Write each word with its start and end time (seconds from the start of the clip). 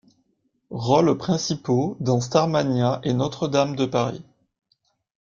Rôles 0.73 1.15
principaux 1.15 1.95
dans 1.99 2.21
Starmania 2.21 3.01
et 3.03 3.13
Notre-Dame 3.13 3.75
de 3.75 3.85
Paris. 3.85 4.23